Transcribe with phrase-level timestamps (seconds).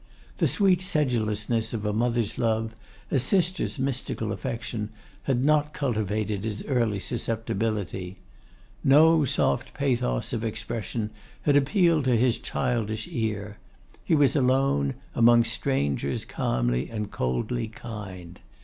[0.37, 2.75] The sweet sedulousness of a mother's love,
[3.11, 4.89] a sister's mystical affection,
[5.29, 8.17] had not cultivated his early susceptibility.
[8.83, 11.11] No soft pathos of expression
[11.43, 13.59] had appealed to his childish ear.
[14.03, 18.39] He was alone, among strangers calmly and coldly kind.